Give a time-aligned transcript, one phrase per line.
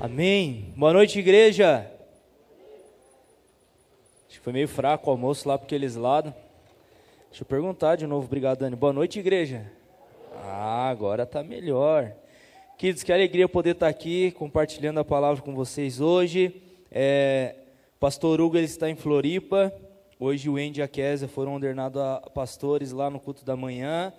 [0.00, 0.72] Amém.
[0.76, 1.90] Boa noite, igreja.
[4.28, 6.32] Acho que foi meio fraco o almoço lá para aqueles lados.
[7.28, 8.76] Deixa eu perguntar de novo, obrigado, Dani.
[8.76, 9.72] Boa noite, igreja.
[10.36, 12.12] Ah, agora está melhor.
[12.78, 16.62] Queridos, que alegria poder estar aqui compartilhando a palavra com vocês hoje.
[16.92, 17.56] É,
[17.98, 19.72] Pastor Hugo ele está em Floripa.
[20.20, 24.12] Hoje o Andy e a Késia foram ordenados a pastores lá no culto da manhã.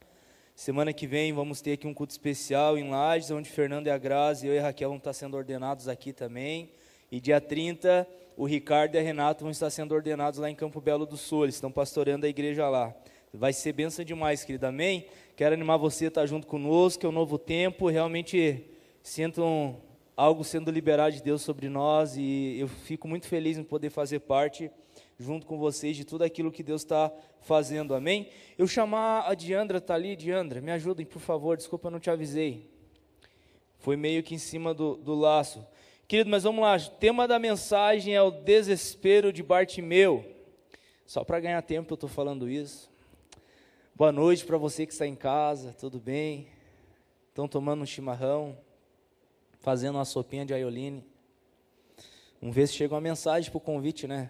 [0.60, 3.98] Semana que vem vamos ter aqui um culto especial em Lages, onde Fernando e a
[3.98, 6.74] Grazi, eu e a Raquel vão estar sendo ordenados aqui também.
[7.10, 10.82] E dia 30, o Ricardo e a Renata vão estar sendo ordenados lá em Campo
[10.82, 11.46] Belo do Sul.
[11.46, 12.94] Eles estão pastoreando a igreja lá.
[13.34, 14.66] Vai ser benção demais, querido.
[14.66, 15.06] Amém?
[15.38, 17.88] Quero animar você a estar junto conosco, é um novo tempo.
[17.88, 18.66] Realmente
[19.02, 19.78] sinto um,
[20.14, 24.20] algo sendo liberado de Deus sobre nós e eu fico muito feliz em poder fazer
[24.20, 24.70] parte
[25.20, 28.30] junto com vocês de tudo aquilo que Deus está fazendo, amém?
[28.58, 32.10] Eu chamar a Diandra, tá ali, Diandra, me ajudem, por favor, desculpa, eu não te
[32.10, 32.70] avisei.
[33.80, 35.68] Foi meio que em cima do, do laço.
[36.08, 40.26] Querido, mas vamos lá, o tema da mensagem é o desespero de Bartimeu.
[41.06, 42.90] Só para ganhar tempo eu estou falando isso.
[43.94, 46.48] Boa noite para você que está em casa, tudo bem?
[47.28, 48.58] Estão tomando um chimarrão,
[49.60, 51.04] fazendo uma sopinha de aioline.
[52.40, 54.30] Vamos ver se chega uma mensagem para o convite, né?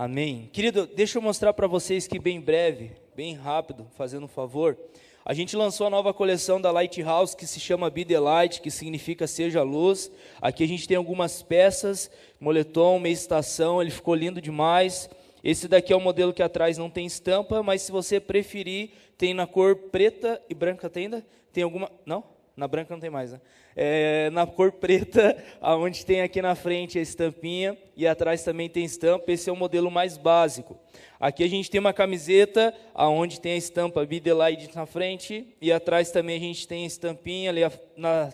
[0.00, 0.48] Amém.
[0.52, 4.78] Querido, deixa eu mostrar para vocês que bem breve, bem rápido, fazendo um favor.
[5.24, 8.70] A gente lançou a nova coleção da Lighthouse que se chama Be the Light, que
[8.70, 10.08] significa Seja Luz.
[10.40, 15.10] Aqui a gente tem algumas peças, moletom, meia estação, ele ficou lindo demais.
[15.42, 19.34] Esse daqui é o modelo que atrás não tem estampa, mas se você preferir, tem
[19.34, 21.26] na cor preta e branca, tem ainda?
[21.52, 21.90] Tem alguma?
[22.06, 22.22] Não?
[22.58, 23.40] Na branca não tem mais, né?
[23.76, 28.84] É, na cor preta, aonde tem aqui na frente a estampinha e atrás também tem
[28.84, 29.30] estampa.
[29.30, 30.76] Esse é o modelo mais básico.
[31.20, 34.00] Aqui a gente tem uma camiseta aonde tem a estampa
[34.34, 37.60] Light na frente e atrás também a gente tem a estampinha ali
[37.96, 38.32] na,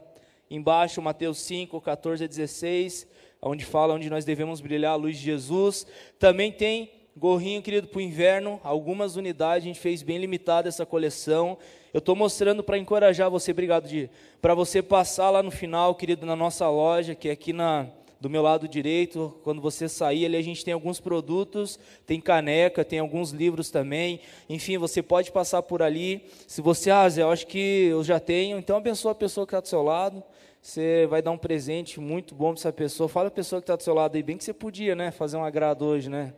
[0.50, 3.06] embaixo, Mateus 5, 14 a 16,
[3.42, 5.86] onde fala onde nós devemos brilhar a luz de Jesus.
[6.18, 10.86] Também tem gorrinho, querido, para o inverno, algumas unidades, a gente fez bem limitada essa
[10.86, 11.58] coleção.
[11.94, 14.10] Eu estou mostrando para encorajar você, obrigado, Di,
[14.42, 17.86] para você passar lá no final, querido, na nossa loja, que é aqui na,
[18.20, 22.84] do meu lado direito, quando você sair ali, a gente tem alguns produtos, tem caneca,
[22.84, 24.18] tem alguns livros também,
[24.48, 26.24] enfim, você pode passar por ali.
[26.48, 29.50] Se você, ah, Zé, eu acho que eu já tenho, então abençoa a pessoa que
[29.50, 30.20] está do seu lado.
[30.61, 33.08] Você vai dar um presente muito bom para essa pessoa.
[33.08, 35.12] Fala a pessoa que está do seu lado aí, bem que você podia, né?
[35.12, 36.34] Fazer um agrado hoje, né?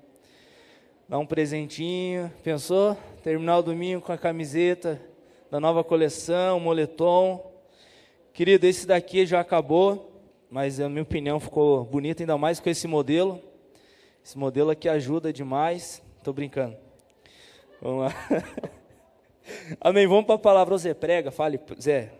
[1.08, 2.30] Dar um presentinho.
[2.44, 2.94] Pensou?
[3.22, 5.00] Terminar o domingo com a camiseta
[5.50, 7.52] da nova coleção, moletom.
[8.32, 10.12] Querido, esse daqui já acabou,
[10.50, 13.40] mas a minha opinião ficou bonito ainda mais com esse modelo.
[14.24, 16.02] Esse modelo aqui ajuda demais.
[16.18, 16.76] Estou brincando.
[17.80, 18.14] Vamos lá.
[19.80, 20.06] Amém.
[20.06, 20.76] Vamos para a palavra.
[20.78, 22.12] Zé, prega, fale, Zé.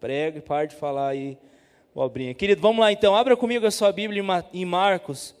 [0.00, 1.36] Prega e pare de falar aí,
[1.94, 2.32] obrinha.
[2.32, 3.14] Querido, vamos lá então.
[3.14, 4.24] Abra comigo a sua Bíblia
[4.54, 5.34] em Marcos,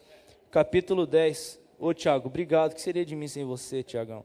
[0.50, 1.59] capítulo 10.
[1.82, 2.72] Ô Tiago, obrigado.
[2.72, 4.22] O que seria de mim sem você, Tiagão?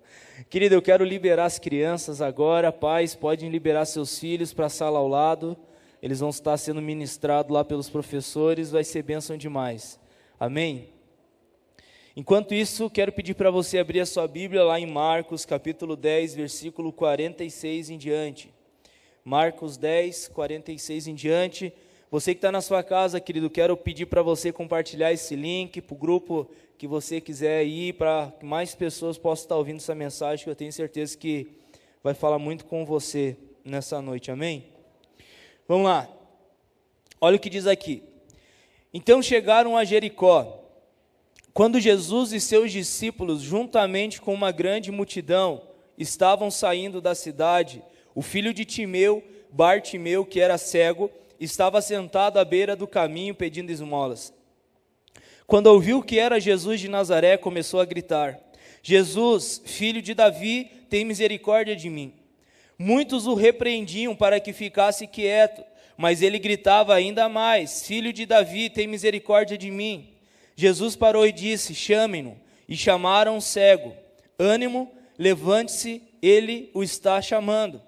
[0.50, 2.70] Querido, eu quero liberar as crianças agora.
[2.70, 5.56] Pais, podem liberar seus filhos para a sala ao lado.
[6.02, 8.72] Eles vão estar sendo ministrados lá pelos professores.
[8.72, 9.98] Vai ser bênção demais.
[10.38, 10.90] Amém?
[12.14, 16.36] Enquanto isso, quero pedir para você abrir a sua Bíblia lá em Marcos, capítulo 10,
[16.36, 18.54] versículo 46 em diante.
[19.24, 21.74] Marcos 10, 46 em diante.
[22.12, 25.94] Você que está na sua casa, querido, quero pedir para você compartilhar esse link para
[25.96, 30.44] o grupo que você quiser ir, para que mais pessoas possam estar ouvindo essa mensagem,
[30.44, 31.48] que eu tenho certeza que
[32.04, 34.66] vai falar muito com você nessa noite, amém?
[35.68, 36.10] Vamos lá,
[37.20, 38.04] olha o que diz aqui.
[38.94, 40.62] Então chegaram a Jericó.
[41.54, 45.62] Quando Jesus e seus discípulos, juntamente com uma grande multidão,
[45.98, 47.82] estavam saindo da cidade,
[48.14, 51.10] o filho de Timeu, Bartimeu, que era cego,
[51.40, 54.34] estava sentado à beira do caminho pedindo esmolas.
[55.48, 58.40] Quando ouviu que era Jesus de Nazaré, começou a gritar:
[58.82, 62.14] Jesus, filho de Davi, tem misericórdia de mim.
[62.78, 65.64] Muitos o repreendiam para que ficasse quieto,
[65.96, 70.10] mas ele gritava ainda mais: Filho de Davi, tem misericórdia de mim.
[70.56, 72.38] Jesus parou e disse: Chamem-no.
[72.68, 73.94] E chamaram o cego:
[74.40, 77.82] Ânimo, levante-se, ele o está chamando.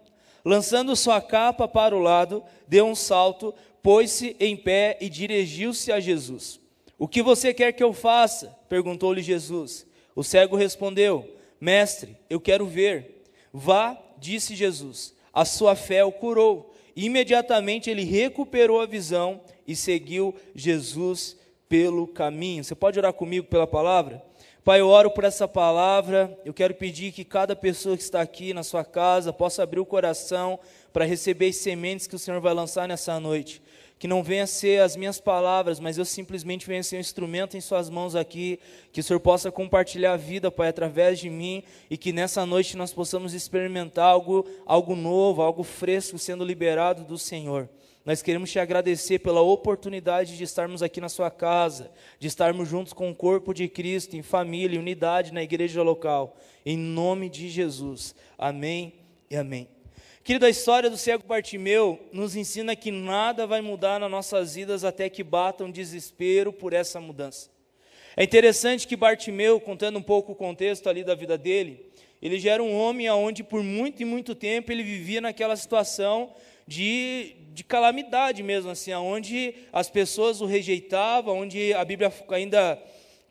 [0.46, 6.00] Lançando sua capa para o lado, deu um salto, pôs-se em pé e dirigiu-se a
[6.00, 6.60] Jesus.
[6.98, 8.56] O que você quer que eu faça?
[8.68, 9.86] perguntou-lhe Jesus.
[10.16, 11.30] O cego respondeu:
[11.62, 13.24] Mestre, eu quero ver.
[13.54, 15.14] Vá, disse Jesus.
[15.34, 16.74] A sua fé o curou.
[16.96, 21.38] Imediatamente ele recuperou a visão e seguiu Jesus
[21.70, 22.64] pelo caminho.
[22.64, 24.24] Você pode orar comigo pela palavra?
[24.64, 26.38] Pai, eu oro por essa palavra.
[26.44, 29.86] Eu quero pedir que cada pessoa que está aqui na sua casa possa abrir o
[29.86, 30.60] coração
[30.92, 33.62] para receber as sementes que o Senhor vai lançar nessa noite.
[34.00, 37.62] Que não venha ser as minhas palavras, mas eu simplesmente venha ser um instrumento em
[37.62, 38.60] Suas mãos aqui,
[38.92, 42.78] que o Senhor possa compartilhar a vida, Pai, através de mim, e que nessa noite
[42.78, 47.68] nós possamos experimentar algo, algo novo, algo fresco sendo liberado do Senhor.
[48.08, 52.94] Nós queremos te agradecer pela oportunidade de estarmos aqui na sua casa, de estarmos juntos
[52.94, 56.38] com o corpo de Cristo, em família, em unidade na igreja local.
[56.66, 58.16] Em nome de Jesus.
[58.38, 58.94] Amém
[59.30, 59.77] e amém.
[60.28, 64.84] Querido, a história do cego Bartimeu nos ensina que nada vai mudar nas nossas vidas
[64.84, 67.50] até que bata um desespero por essa mudança.
[68.14, 71.90] É interessante que Bartimeu, contando um pouco o contexto ali da vida dele,
[72.22, 76.34] ele já era um homem onde por muito e muito tempo ele vivia naquela situação
[76.68, 82.78] de, de calamidade mesmo, assim, onde as pessoas o rejeitavam, onde a Bíblia ainda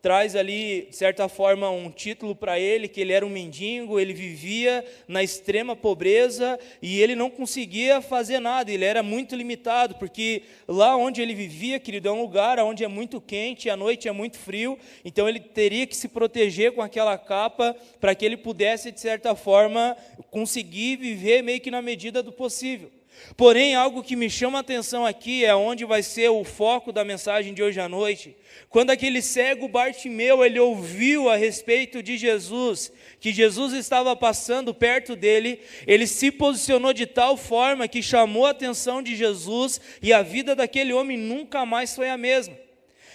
[0.07, 4.13] traz ali, de certa forma, um título para ele, que ele era um mendigo, ele
[4.13, 10.45] vivia na extrema pobreza e ele não conseguia fazer nada, ele era muito limitado, porque
[10.69, 14.13] lá onde ele vivia, querido, é um lugar onde é muito quente, à noite é
[14.13, 18.93] muito frio, então ele teria que se proteger com aquela capa para que ele pudesse,
[18.93, 19.97] de certa forma,
[20.31, 22.93] conseguir viver meio que na medida do possível.
[23.37, 27.05] Porém, algo que me chama a atenção aqui é onde vai ser o foco da
[27.05, 28.35] mensagem de hoje à noite.
[28.71, 35.15] Quando aquele cego Bartimeu, ele ouviu a respeito de Jesus, que Jesus estava passando perto
[35.15, 40.23] dele, ele se posicionou de tal forma que chamou a atenção de Jesus e a
[40.23, 42.57] vida daquele homem nunca mais foi a mesma.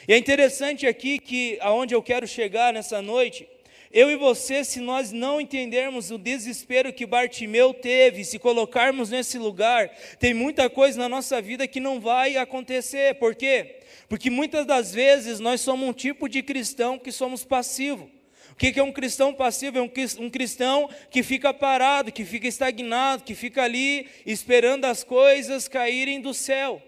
[0.07, 3.47] E é interessante aqui que aonde eu quero chegar nessa noite
[3.93, 9.37] eu e você, se nós não entendermos o desespero que Bartimeu teve, se colocarmos nesse
[9.37, 9.89] lugar,
[10.19, 13.15] tem muita coisa na nossa vida que não vai acontecer.
[13.15, 13.79] Por quê?
[14.07, 18.09] Porque muitas das vezes nós somos um tipo de cristão que somos passivo.
[18.51, 19.77] O que é um cristão passivo?
[19.77, 25.67] É um cristão que fica parado, que fica estagnado, que fica ali esperando as coisas
[25.67, 26.81] caírem do céu.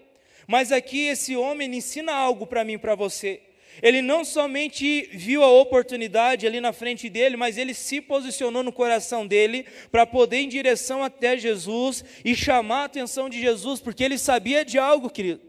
[0.46, 3.40] Mas aqui esse homem ensina algo para mim para você.
[3.82, 8.72] Ele não somente viu a oportunidade ali na frente dele, mas ele se posicionou no
[8.72, 13.80] coração dele para poder ir em direção até Jesus e chamar a atenção de Jesus,
[13.80, 15.40] porque ele sabia de algo, querido.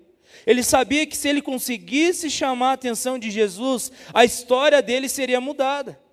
[0.45, 5.39] Ele sabia que se ele conseguisse chamar a atenção de Jesus, a história dele seria
[5.39, 6.04] mudada.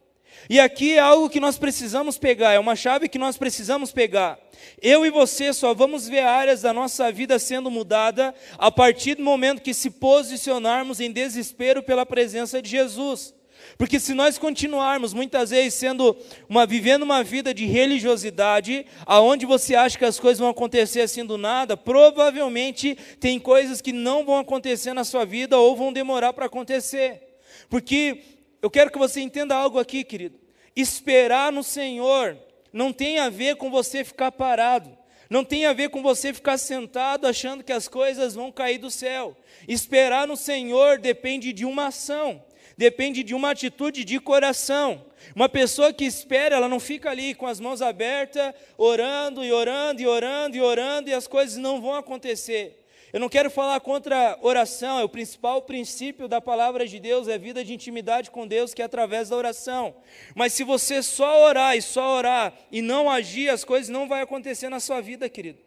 [0.49, 4.39] E aqui é algo que nós precisamos pegar, é uma chave que nós precisamos pegar.
[4.81, 9.23] Eu e você só vamos ver áreas da nossa vida sendo mudada a partir do
[9.23, 13.35] momento que se posicionarmos em desespero pela presença de Jesus.
[13.79, 16.17] Porque se nós continuarmos muitas vezes sendo
[16.49, 21.25] uma vivendo uma vida de religiosidade, aonde você acha que as coisas vão acontecer assim
[21.25, 26.33] do nada, provavelmente tem coisas que não vão acontecer na sua vida ou vão demorar
[26.33, 27.23] para acontecer.
[27.69, 28.19] Porque
[28.63, 30.39] eu quero que você entenda algo aqui, querido.
[30.75, 32.39] Esperar no Senhor
[32.73, 34.97] não tem a ver com você ficar parado.
[35.29, 38.91] Não tem a ver com você ficar sentado achando que as coisas vão cair do
[38.91, 39.37] céu.
[39.67, 42.45] Esperar no Senhor depende de uma ação,
[42.77, 45.07] depende de uma atitude de coração.
[45.35, 50.03] Uma pessoa que espera, ela não fica ali com as mãos abertas, orando e orando
[50.03, 52.82] e orando e orando e as coisas não vão acontecer.
[53.13, 57.37] Eu não quero falar contra oração, é o principal princípio da palavra de Deus, é
[57.37, 59.95] vida de intimidade com Deus, que é através da oração.
[60.35, 64.19] Mas se você só orar e só orar e não agir, as coisas não vão
[64.19, 65.59] acontecer na sua vida, querido.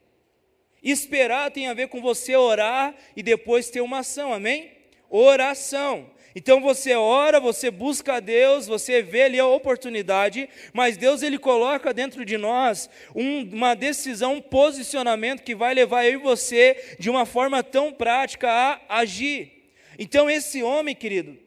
[0.81, 4.71] Esperar tem a ver com você orar e depois ter uma ação, amém?
[5.07, 6.09] Oração.
[6.35, 11.39] Então você ora, você busca a Deus, você vê ali a oportunidade, mas Deus ele
[11.39, 16.97] coloca dentro de nós um, uma decisão, um posicionamento que vai levar eu e você
[16.99, 19.71] de uma forma tão prática a agir.
[19.97, 21.37] Então esse homem, querido,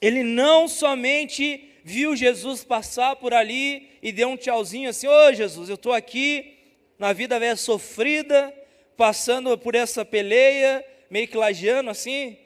[0.00, 5.32] ele não somente viu Jesus passar por ali e deu um tchauzinho assim: Ô oh,
[5.32, 6.56] Jesus, eu estou aqui
[6.96, 8.54] na vida velha sofrida,
[8.96, 12.38] passando por essa peleia, meio que lajeando assim,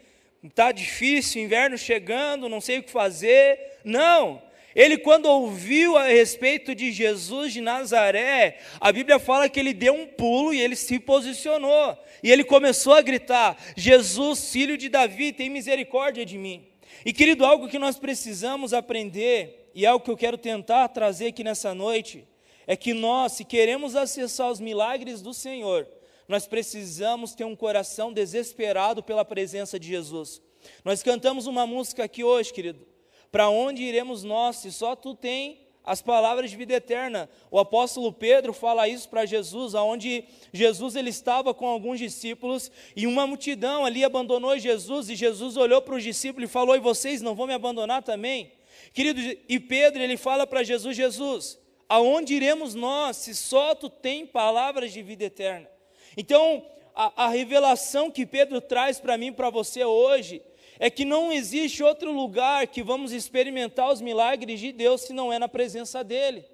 [0.43, 3.79] está difícil, inverno chegando, não sei o que fazer.
[3.85, 4.43] Não.
[4.75, 9.93] Ele, quando ouviu a respeito de Jesus de Nazaré, a Bíblia fala que ele deu
[9.93, 11.99] um pulo e ele se posicionou.
[12.23, 16.67] E ele começou a gritar: Jesus, filho de Davi, tem misericórdia de mim.
[17.05, 21.29] E querido, algo que nós precisamos aprender, e é algo que eu quero tentar trazer
[21.29, 22.25] aqui nessa noite,
[22.67, 25.89] é que nós, se queremos acessar os milagres do Senhor,
[26.29, 30.43] nós precisamos ter um coração desesperado pela presença de Jesus.
[30.85, 32.87] Nós cantamos uma música aqui hoje, querido.
[33.33, 37.31] Para onde iremos nós se só tu tem as palavras de vida eterna?
[37.51, 43.07] O apóstolo Pedro fala isso para Jesus, aonde Jesus ele estava com alguns discípulos e
[43.07, 47.23] uma multidão ali abandonou Jesus e Jesus olhou para os discípulos e falou: "E vocês
[47.23, 48.53] não vão me abandonar também?"
[48.93, 51.59] Querido, e Pedro ele fala para Jesus: "Jesus,
[51.89, 55.78] aonde iremos nós se só tu tem palavras de vida eterna?"
[56.21, 56.65] Então,
[56.97, 60.43] a, a revelação que Pedro traz para mim, para você hoje,
[60.81, 65.33] é que não existe outro lugar que vamos experimentar os milagres de Deus se não
[65.33, 66.45] é na presença dEle.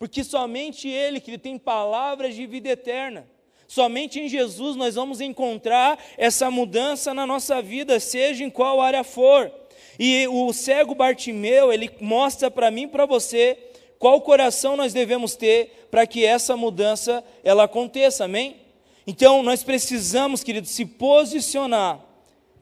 [0.00, 3.28] Porque somente Ele, que tem palavras de vida eterna,
[3.68, 9.04] somente em Jesus nós vamos encontrar essa mudança na nossa vida, seja em qual área
[9.04, 9.48] for.
[9.96, 13.56] E o cego Bartimeu, ele mostra para mim e para você
[13.96, 18.67] qual coração nós devemos ter para que essa mudança ela aconteça, amém?
[19.10, 21.98] Então nós precisamos, querido, se posicionar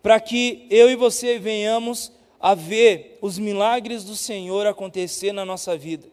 [0.00, 5.76] para que eu e você venhamos a ver os milagres do Senhor acontecer na nossa
[5.76, 6.06] vida.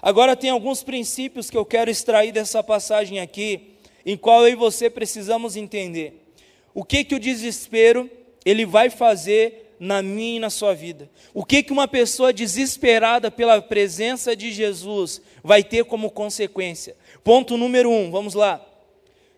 [0.00, 3.74] Agora tem alguns princípios que eu quero extrair dessa passagem aqui,
[4.06, 6.32] em qual eu e você precisamos entender.
[6.72, 8.10] O que que o desespero
[8.42, 11.10] ele vai fazer na minha e na sua vida?
[11.34, 16.96] O que que uma pessoa desesperada pela presença de Jesus vai ter como consequência?
[17.22, 18.66] Ponto número um, vamos lá.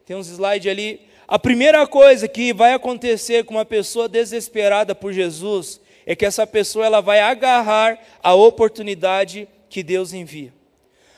[0.06, 1.00] Tem uns slides ali.
[1.28, 6.46] A primeira coisa que vai acontecer com uma pessoa desesperada por Jesus é que essa
[6.46, 10.54] pessoa ela vai agarrar a oportunidade que Deus envia.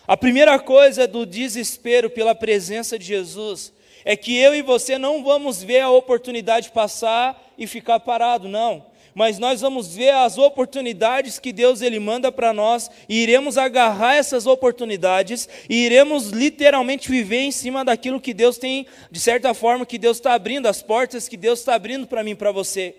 [0.06, 3.72] A primeira coisa do desespero pela presença de Jesus
[4.04, 8.87] é que eu e você não vamos ver a oportunidade passar e ficar parado, não
[9.18, 14.14] mas nós vamos ver as oportunidades que Deus ele manda para nós e iremos agarrar
[14.14, 19.84] essas oportunidades e iremos literalmente viver em cima daquilo que Deus tem, de certa forma,
[19.84, 22.94] que Deus está abrindo, as portas que Deus está abrindo para mim, para você.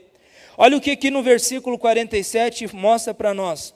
[0.57, 3.73] Olha o que aqui no versículo 47 mostra para nós.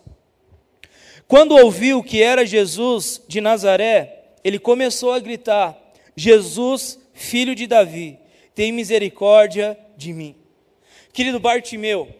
[1.26, 5.78] Quando ouviu que era Jesus de Nazaré, ele começou a gritar:
[6.14, 8.20] Jesus, filho de Davi,
[8.54, 10.36] tem misericórdia de mim.
[11.14, 12.14] Querido Bartimeu,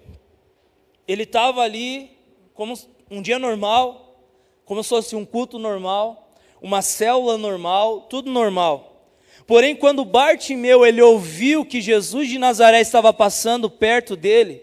[1.08, 2.12] ele estava ali
[2.54, 2.74] como
[3.10, 4.20] um dia normal,
[4.66, 6.32] como se fosse um culto normal,
[6.62, 9.08] uma célula normal, tudo normal.
[9.46, 14.62] Porém, quando Bartimeu ele ouviu que Jesus de Nazaré estava passando perto dele,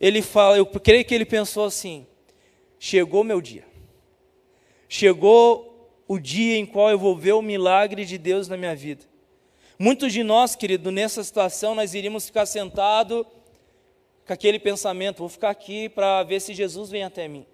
[0.00, 2.06] ele fala, eu creio que ele pensou assim:
[2.78, 3.64] chegou meu dia.
[4.88, 9.04] Chegou o dia em qual eu vou ver o milagre de Deus na minha vida.
[9.78, 13.26] Muitos de nós, querido, nessa situação nós iríamos ficar sentados
[14.26, 17.46] com aquele pensamento, vou ficar aqui para ver se Jesus vem até mim.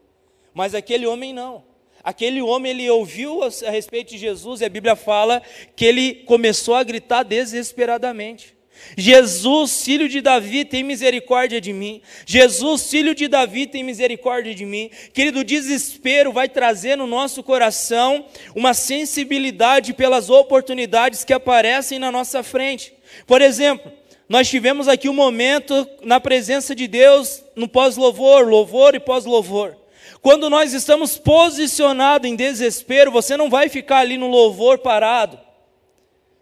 [0.55, 1.65] Mas aquele homem não.
[2.03, 5.43] Aquele homem ele ouviu a respeito de Jesus e a Bíblia fala
[5.77, 8.59] que ele começou a gritar desesperadamente.
[8.97, 12.01] Jesus, filho de Davi, tem misericórdia de mim.
[12.25, 14.91] Jesus, filho de Davi, tem misericórdia de mim.
[15.13, 18.25] Querido, o desespero vai trazer no nosso coração
[18.55, 22.95] uma sensibilidade pelas oportunidades que aparecem na nossa frente.
[23.27, 23.93] Por exemplo,
[24.31, 29.77] nós tivemos aqui um momento na presença de Deus no pós-louvor, louvor e pós-louvor.
[30.23, 35.37] Quando nós estamos posicionados em desespero, você não vai ficar ali no louvor parado,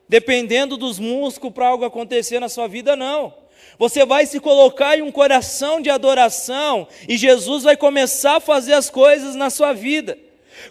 [0.06, 3.32] dependendo dos músculos para algo acontecer na sua vida, não.
[3.78, 8.74] Você vai se colocar em um coração de adoração e Jesus vai começar a fazer
[8.74, 10.18] as coisas na sua vida.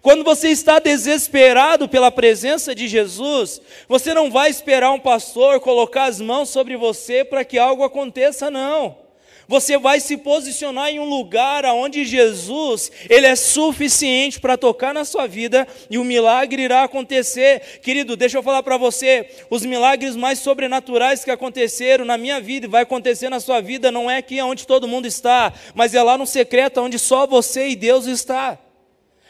[0.02, 6.06] Quando você está desesperado pela presença de Jesus, você não vai esperar um pastor colocar
[6.06, 9.08] as mãos sobre você para que algo aconteça, não.
[9.48, 15.06] Você vai se posicionar em um lugar onde Jesus, ele é suficiente para tocar na
[15.06, 17.80] sua vida e o milagre irá acontecer.
[17.82, 22.66] Querido, deixa eu falar para você, os milagres mais sobrenaturais que aconteceram na minha vida
[22.66, 26.04] e vai acontecer na sua vida não é aqui onde todo mundo está, mas é
[26.04, 28.60] lá no secreto onde só você e Deus está.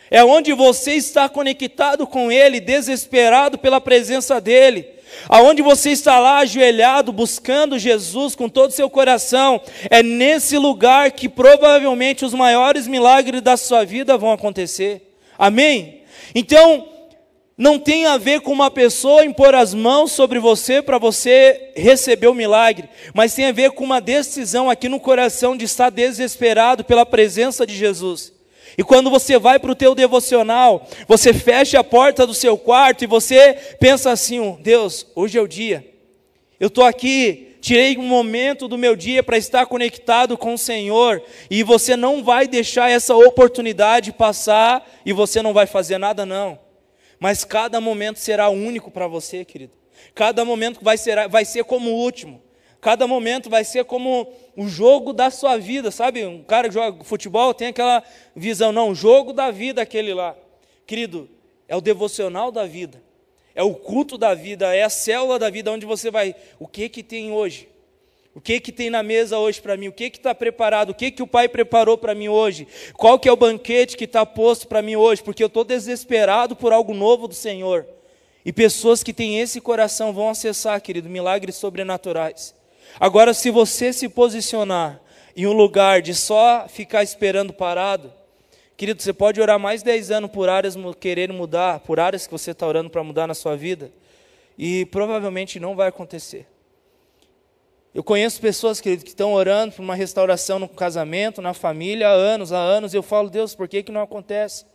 [0.09, 4.97] É onde você está conectado com Ele, desesperado pela presença dEle.
[5.29, 11.11] Aonde você está lá ajoelhado, buscando Jesus com todo o seu coração, é nesse lugar
[11.11, 15.15] que provavelmente os maiores milagres da sua vida vão acontecer.
[15.37, 16.01] Amém?
[16.35, 16.87] Então,
[17.57, 22.27] não tem a ver com uma pessoa impor as mãos sobre você para você receber
[22.27, 26.83] o milagre, mas tem a ver com uma decisão aqui no coração de estar desesperado
[26.83, 28.36] pela presença de Jesus.
[28.77, 33.03] E quando você vai para o teu devocional, você fecha a porta do seu quarto
[33.03, 35.85] e você pensa assim: Deus, hoje é o dia.
[36.59, 41.23] Eu estou aqui, tirei um momento do meu dia para estar conectado com o Senhor,
[41.49, 46.59] e você não vai deixar essa oportunidade passar e você não vai fazer nada, não.
[47.19, 49.73] Mas cada momento será único para você, querido.
[50.13, 52.41] Cada momento vai ser, vai ser como o último.
[52.79, 56.25] Cada momento vai ser como o jogo da sua vida, sabe?
[56.25, 58.03] Um cara que joga futebol tem aquela
[58.35, 60.35] visão, não, o jogo da vida aquele lá.
[60.85, 61.29] Querido,
[61.67, 63.01] é o devocional da vida.
[63.55, 66.87] É o culto da vida, é a célula da vida onde você vai, o que
[66.87, 67.67] que tem hoje?
[68.37, 69.87] O que que tem na mesa hoje para mim?
[69.87, 70.91] O que que está preparado?
[70.91, 72.67] O que que o Pai preparou para mim hoje?
[72.93, 75.23] Qual que é o banquete que está posto para mim hoje?
[75.23, 77.87] Porque eu estou desesperado por algo novo do Senhor.
[78.45, 82.53] E pessoas que têm esse coração vão acessar, querido, milagres sobrenaturais.
[82.99, 84.99] Agora, se você se posicionar
[85.35, 88.11] em um lugar de só ficar esperando parado,
[88.75, 92.51] querido, você pode orar mais 10 anos por áreas querer mudar, por áreas que você
[92.51, 93.91] está orando para mudar na sua vida,
[94.57, 96.47] e provavelmente não vai acontecer.
[97.93, 102.11] Eu conheço pessoas, querido, que estão orando por uma restauração no casamento, na família, há
[102.11, 104.65] anos, há anos, e eu falo, Deus, por que, que não acontece?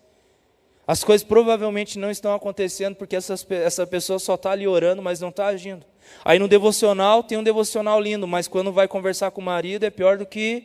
[0.87, 5.21] As coisas provavelmente não estão acontecendo porque essas, essa pessoa só está ali orando, mas
[5.21, 5.87] não está agindo.
[6.25, 9.91] Aí no devocional tem um devocional lindo, mas quando vai conversar com o marido é
[9.91, 10.65] pior do que.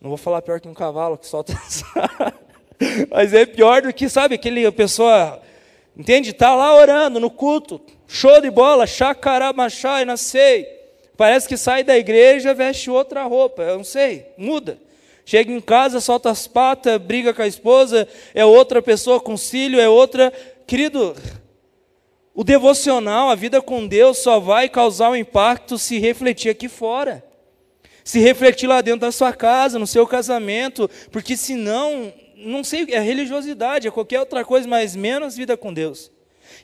[0.00, 1.52] Não vou falar pior que um cavalo que solta.
[3.10, 5.40] mas é pior do que, sabe, aquele pessoa.
[5.96, 6.30] Entende?
[6.30, 10.66] Está lá orando no culto, show de bola, chacaramachá, não sei.
[11.16, 14.78] Parece que sai da igreja, veste outra roupa, eu não sei, muda.
[15.26, 19.78] Chega em casa, solta as patas, briga com a esposa, é outra pessoa com cílio,
[19.78, 20.32] é outra.
[20.66, 21.14] Querido,
[22.34, 27.24] o devocional, a vida com Deus, só vai causar um impacto se refletir aqui fora.
[28.04, 33.00] Se refletir lá dentro da sua casa, no seu casamento, porque senão, não sei, é
[33.00, 36.10] religiosidade, é qualquer outra coisa, mas menos vida com Deus.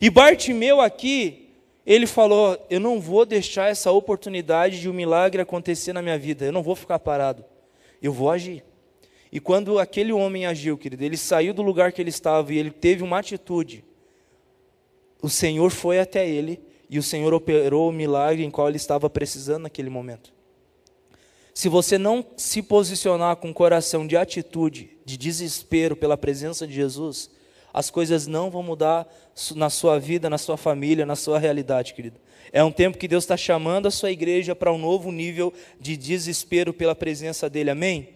[0.00, 1.50] E Bartimeu aqui,
[1.84, 6.46] ele falou: Eu não vou deixar essa oportunidade de um milagre acontecer na minha vida,
[6.46, 7.44] eu não vou ficar parado,
[8.00, 8.64] eu vou agir.
[9.32, 12.70] E quando aquele homem agiu, querido, ele saiu do lugar que ele estava e ele
[12.70, 13.84] teve uma atitude
[15.22, 19.10] o Senhor foi até ele e o Senhor operou o milagre em qual ele estava
[19.10, 20.32] precisando naquele momento.
[21.54, 26.74] Se você não se posicionar com um coração de atitude, de desespero pela presença de
[26.74, 27.30] Jesus,
[27.72, 29.06] as coisas não vão mudar
[29.54, 32.20] na sua vida, na sua família, na sua realidade, querido.
[32.52, 35.96] É um tempo que Deus está chamando a sua igreja para um novo nível de
[35.96, 38.10] desespero pela presença dEle, amém?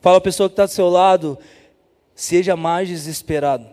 [0.00, 1.38] Fala a pessoa que está do seu lado,
[2.14, 3.66] seja mais desesperado.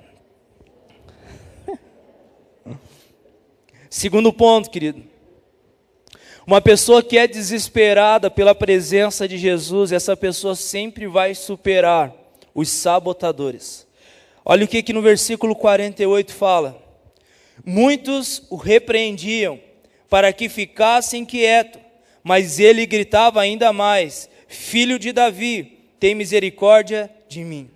[3.97, 5.03] Segundo ponto, querido.
[6.45, 12.13] Uma pessoa que é desesperada pela presença de Jesus, essa pessoa sempre vai superar
[12.53, 13.87] os sabotadores.
[14.45, 16.79] Olha o que, que no versículo 48 fala:
[17.65, 19.59] Muitos o repreendiam
[20.07, 21.79] para que ficasse inquieto,
[22.23, 27.67] mas ele gritava ainda mais: Filho de Davi, tem misericórdia de mim.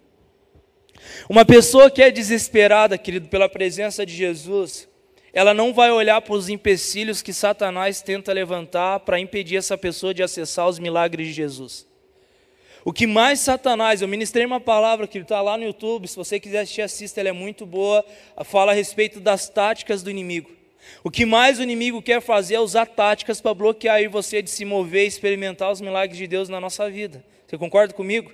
[1.27, 4.87] Uma pessoa que é desesperada, querido, pela presença de Jesus,
[5.33, 10.13] ela não vai olhar para os empecilhos que Satanás tenta levantar para impedir essa pessoa
[10.13, 11.87] de acessar os milagres de Jesus.
[12.83, 16.39] O que mais Satanás, eu ministrei uma palavra que está lá no YouTube, se você
[16.39, 18.03] quiser assistir, assista, ela é muito boa,
[18.43, 20.49] fala a respeito das táticas do inimigo.
[21.03, 24.65] O que mais o inimigo quer fazer é usar táticas para bloquear você de se
[24.65, 27.23] mover e experimentar os milagres de Deus na nossa vida.
[27.47, 28.31] Você concorda comigo?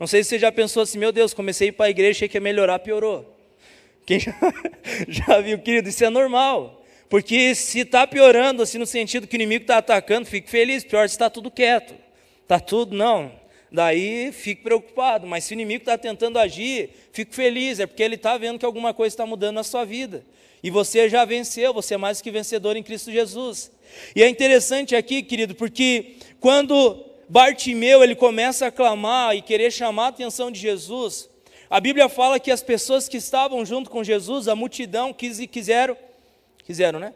[0.00, 2.36] Não sei se você já pensou assim, meu Deus, comecei para a igreja, achei que
[2.38, 3.31] ia melhorar, piorou.
[4.12, 4.34] Quem já,
[5.08, 6.84] já viu, querido, isso é normal.
[7.08, 10.84] Porque se está piorando, assim, no sentido que o inimigo está atacando, fique feliz.
[10.84, 11.94] Pior se está tudo quieto.
[12.42, 13.32] Está tudo, não.
[13.70, 15.26] Daí fique preocupado.
[15.26, 17.80] Mas se o inimigo está tentando agir, fique feliz.
[17.80, 20.22] É porque ele está vendo que alguma coisa está mudando na sua vida.
[20.62, 23.70] E você já venceu, você é mais que vencedor em Cristo Jesus.
[24.14, 30.04] E é interessante aqui, querido, porque quando Bartimeu ele começa a clamar e querer chamar
[30.04, 31.31] a atenção de Jesus,
[31.72, 35.96] a Bíblia fala que as pessoas que estavam junto com Jesus, a multidão, quis, quiseram,
[36.66, 37.14] quiseram, né?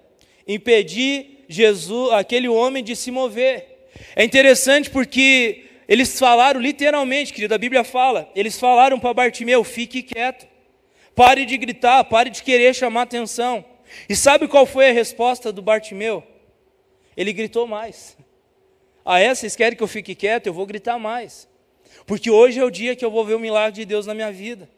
[0.48, 3.90] Impedir Jesus, aquele homem de se mover.
[4.16, 10.02] É interessante porque eles falaram literalmente, querido, a Bíblia fala, eles falaram para Bartimeu: fique
[10.02, 10.48] quieto,
[11.14, 13.62] pare de gritar, pare de querer chamar atenção.
[14.08, 16.24] E sabe qual foi a resposta do Bartimeu?
[17.14, 18.16] Ele gritou mais.
[19.04, 19.34] Ah, é?
[19.34, 20.46] Vocês querem que eu fique quieto?
[20.46, 21.46] Eu vou gritar mais.
[22.04, 24.32] Porque hoje é o dia que eu vou ver o milagre de Deus na minha
[24.32, 24.68] vida.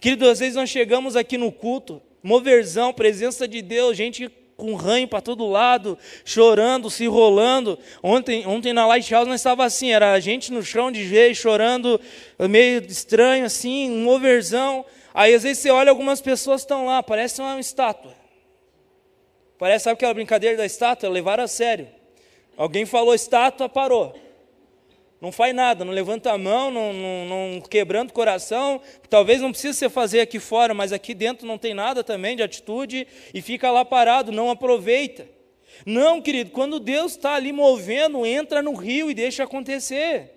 [0.00, 5.08] Querido, às vezes nós chegamos aqui no culto, moverzão, presença de Deus, gente com ranho
[5.08, 7.78] para todo lado, chorando, se rolando.
[8.02, 12.00] Ontem, ontem na Lighthouse nós estava assim, era a gente no chão de jeito, chorando,
[12.38, 14.84] meio estranho assim, um moverzão.
[15.12, 18.14] Aí às vezes você olha, algumas pessoas estão lá, parece uma estátua.
[19.58, 21.08] Parece, sabe aquela brincadeira da estátua?
[21.08, 21.88] Levaram a sério.
[22.56, 24.14] Alguém falou estátua, parou
[25.22, 28.80] não faz nada, não levanta a mão, não, não, não quebrando o coração.
[29.08, 32.42] Talvez não precise você fazer aqui fora, mas aqui dentro não tem nada também de
[32.42, 35.24] atitude e fica lá parado, não aproveita.
[35.86, 40.32] Não, querido, quando Deus está ali movendo, entra no rio e deixa acontecer.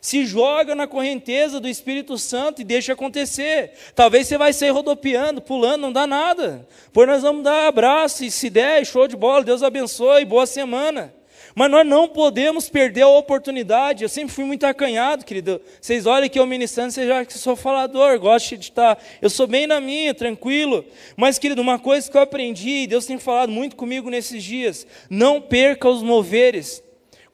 [0.00, 3.72] Se joga na correnteza do Espírito Santo e deixa acontecer.
[3.94, 6.66] Talvez você vai sair rodopiando, pulando, não dá nada.
[6.90, 11.12] Pois nós vamos dar abraço e se der, show de bola, Deus abençoe, boa semana.
[11.54, 14.02] Mas nós não podemos perder a oportunidade.
[14.02, 15.60] Eu sempre fui muito acanhado, querido.
[15.80, 18.98] Vocês olham que eu ministrando, vocês já que sou falador, gosto de estar.
[19.20, 20.84] Eu sou bem na minha, tranquilo.
[21.16, 25.40] Mas, querido, uma coisa que eu aprendi, Deus tem falado muito comigo nesses dias: não
[25.40, 26.82] perca os moveres.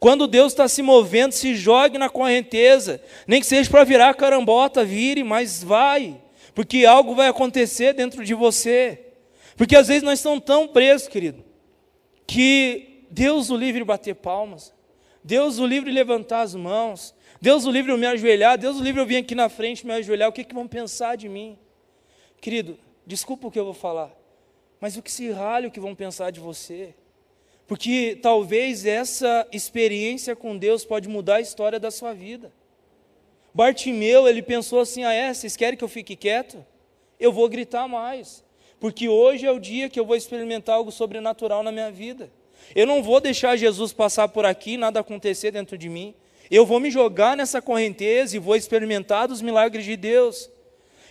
[0.01, 3.01] Quando Deus está se movendo, se jogue na correnteza.
[3.27, 6.17] Nem que seja para virar carambota, vire, mas vai.
[6.55, 9.07] Porque algo vai acontecer dentro de você.
[9.57, 11.45] Porque às vezes nós estamos tão presos, querido,
[12.27, 14.75] que Deus o livre bater palmas.
[15.23, 17.15] Deus o livre levantar as mãos.
[17.41, 18.59] Deus o livre eu me ajoelhar.
[18.59, 20.29] Deus o livre eu vir aqui na frente me ajoelhar.
[20.29, 21.59] O que, que vão pensar de mim?
[22.41, 24.15] Querido, desculpa o que eu vou falar.
[24.81, 26.95] Mas o que se rale o que vão pensar de você?
[27.67, 32.53] Porque talvez essa experiência com Deus pode mudar a história da sua vida.
[33.53, 35.35] Bartimeu, ele pensou assim: ah, é?
[35.35, 36.65] Vocês querem que eu fique quieto?
[37.19, 38.45] Eu vou gritar mais.
[38.81, 42.31] Porque hoje é o dia que eu vou experimentar algo sobrenatural na minha vida.
[42.75, 46.15] Eu não vou deixar Jesus passar por aqui, nada acontecer dentro de mim.
[46.51, 50.51] Eu vou me jogar nessa correnteza e vou experimentar dos milagres de Deus.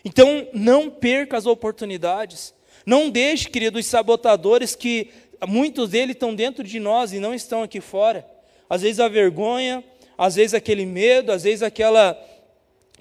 [0.03, 2.53] Então, não perca as oportunidades.
[2.85, 5.09] Não deixe, queridos sabotadores, que
[5.47, 8.27] muitos deles estão dentro de nós e não estão aqui fora.
[8.69, 9.83] Às vezes a vergonha,
[10.17, 12.17] às vezes aquele medo, às vezes aquela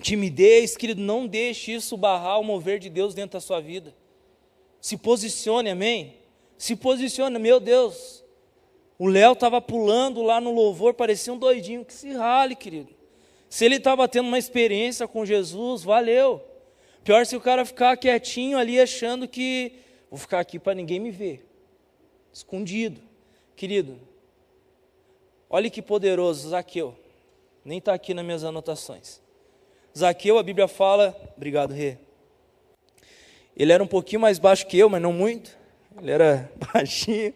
[0.01, 3.95] timidez, querido, não deixe isso barrar o mover de Deus dentro da sua vida.
[4.81, 6.15] Se posicione, amém?
[6.59, 8.23] Se posicione, meu Deus,
[8.99, 11.85] o Léo estava pulando lá no louvor, parecia um doidinho.
[11.85, 12.95] Que se rale, querido.
[13.49, 16.43] Se ele estava tendo uma experiência com Jesus, valeu.
[17.05, 19.73] Pior se o cara ficar quietinho ali achando que
[20.11, 21.47] vou ficar aqui para ninguém me ver.
[22.33, 23.01] Escondido.
[23.55, 23.99] Querido,
[25.49, 26.95] olhe que poderoso, Zaqueu.
[27.65, 29.23] Nem está aqui nas minhas anotações.
[29.97, 31.97] Zaqueu, a Bíblia fala, obrigado, Rê.
[33.57, 35.56] Ele era um pouquinho mais baixo que eu, mas não muito
[36.01, 37.33] ele era baixinho,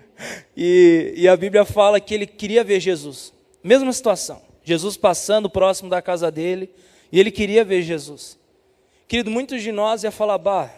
[0.57, 3.33] e, e a Bíblia fala que ele queria ver Jesus.
[3.63, 6.71] Mesma situação, Jesus passando próximo da casa dele,
[7.13, 8.39] e ele queria ver Jesus.
[9.09, 10.71] Querido, muitos de nós ia falar, bah,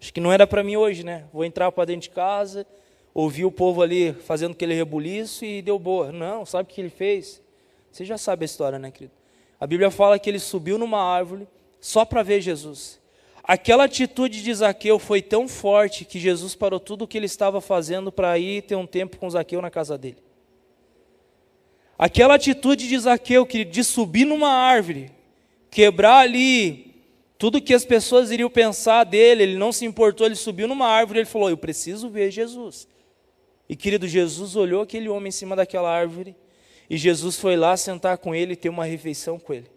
[0.00, 1.24] acho que não era para mim hoje, né?
[1.32, 2.66] Vou entrar para dentro de casa,
[3.12, 6.12] ouvir o povo ali fazendo aquele rebuliço e deu boa.
[6.12, 7.42] Não, sabe o que ele fez?
[7.90, 9.12] Você já sabe a história, né, querido?
[9.58, 11.46] A Bíblia fala que ele subiu numa árvore
[11.80, 13.00] só para ver Jesus.
[13.46, 17.60] Aquela atitude de Zaqueu foi tão forte que Jesus parou tudo o que ele estava
[17.60, 20.16] fazendo para ir ter um tempo com Zaqueu na casa dele.
[21.98, 25.10] Aquela atitude de Zaqueu, que de subir numa árvore,
[25.70, 26.94] quebrar ali
[27.36, 31.18] tudo que as pessoas iriam pensar dele, ele não se importou, ele subiu numa árvore,
[31.18, 32.88] ele falou: "Eu preciso ver Jesus".
[33.68, 36.34] E querido, Jesus olhou aquele homem em cima daquela árvore,
[36.88, 39.73] e Jesus foi lá sentar com ele e ter uma refeição com ele.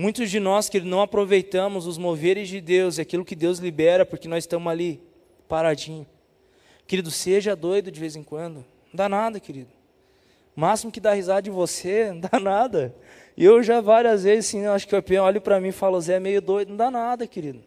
[0.00, 4.28] Muitos de nós que não aproveitamos os moveres de Deus, aquilo que Deus libera, porque
[4.28, 5.02] nós estamos ali,
[5.48, 6.06] paradinho.
[6.86, 8.58] Querido, seja doido de vez em quando.
[8.58, 9.70] Não dá nada, querido.
[10.56, 12.94] O máximo que dá risada de você, não dá nada.
[13.36, 16.14] Eu já várias vezes, assim, acho que o peão olha para mim e fala, Zé
[16.14, 16.68] é meio doido.
[16.68, 17.64] Não dá nada, querido.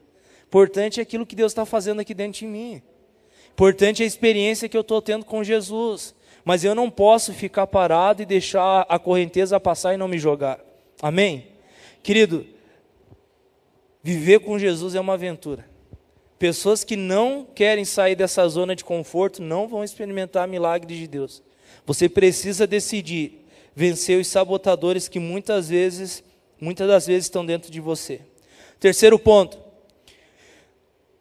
[0.47, 2.81] Importante é aquilo que Deus está fazendo aqui dentro de mim.
[3.51, 6.15] Importante é a experiência que eu estou tendo com Jesus.
[6.45, 10.61] Mas eu não posso ficar parado e deixar a correnteza passar e não me jogar.
[11.01, 11.50] Amém?
[12.03, 12.45] Querido,
[14.01, 15.69] viver com Jesus é uma aventura.
[16.39, 21.43] Pessoas que não querem sair dessa zona de conforto não vão experimentar milagres de Deus.
[21.85, 26.23] Você precisa decidir vencer os sabotadores que muitas vezes,
[26.59, 28.21] muitas das vezes estão dentro de você.
[28.79, 29.59] Terceiro ponto.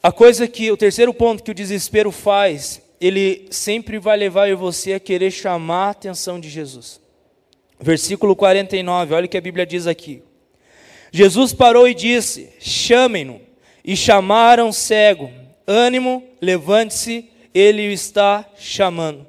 [0.03, 4.95] A coisa que o terceiro ponto que o desespero faz, ele sempre vai levar você
[4.95, 6.99] a querer chamar a atenção de Jesus.
[7.79, 10.23] Versículo 49, olha o que a Bíblia diz aqui.
[11.13, 13.41] Jesus parou e disse: Chamem-no.
[13.85, 15.31] E chamaram cego:
[15.67, 19.27] Ânimo, levante-se, ele o está chamando.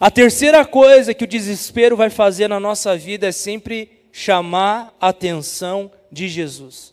[0.00, 5.08] A terceira coisa que o desespero vai fazer na nossa vida é sempre chamar a
[5.08, 6.92] atenção de Jesus.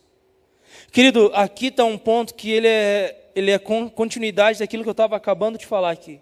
[0.92, 5.16] Querido, aqui está um ponto que ele é, ele é continuidade daquilo que eu estava
[5.16, 6.20] acabando de falar aqui.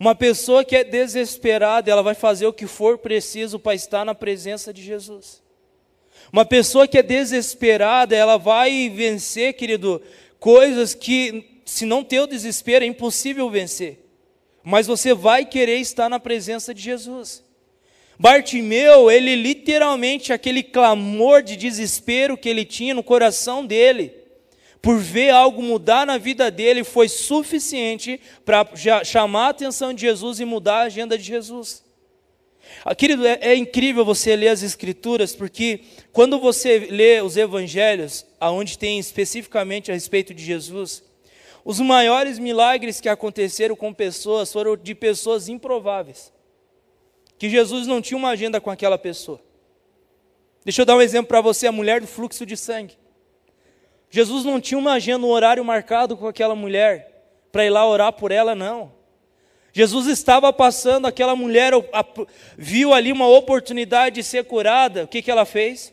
[0.00, 4.14] Uma pessoa que é desesperada, ela vai fazer o que for preciso para estar na
[4.14, 5.43] presença de Jesus.
[6.34, 10.02] Uma pessoa que é desesperada, ela vai vencer, querido,
[10.40, 14.04] coisas que, se não ter o desespero, é impossível vencer.
[14.60, 17.44] Mas você vai querer estar na presença de Jesus.
[18.18, 24.12] Bartimeu, ele literalmente, aquele clamor de desespero que ele tinha no coração dele,
[24.82, 28.68] por ver algo mudar na vida dele, foi suficiente para
[29.04, 31.83] chamar a atenção de Jesus e mudar a agenda de Jesus.
[32.84, 35.80] Ah, querido, é, é, incrível você ler as Escrituras, porque
[36.12, 41.02] quando você lê os Evangelhos, aonde tem especificamente a respeito de Jesus,
[41.64, 46.32] os maiores milagres que aconteceram com pessoas foram de pessoas improváveis.
[47.36, 49.40] que Jesus não tinha uma agenda com aquela pessoa.
[50.64, 52.96] Deixa eu dar um exemplo para você, a mulher do fluxo de sangue.
[54.08, 58.12] Jesus não tinha uma agenda, um horário marcado com aquela mulher, para ir lá orar
[58.12, 58.93] por ela, não.
[59.76, 61.72] Jesus estava passando, aquela mulher
[62.56, 65.92] viu ali uma oportunidade de ser curada, o que, que ela fez?